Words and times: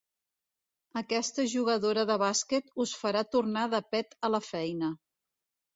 Aquesta 1.01 1.45
jugadora 1.51 2.07
de 2.13 2.17
bàsquet 2.23 2.75
us 2.85 2.95
farà 3.03 3.25
tornar 3.37 3.69
de 3.77 3.87
pet 3.95 4.21
a 4.31 4.35
la 4.37 4.43
feina. 4.51 4.95